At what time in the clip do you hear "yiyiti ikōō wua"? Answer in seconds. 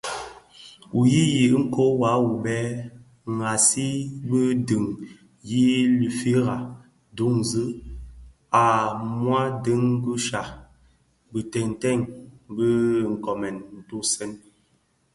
1.13-2.11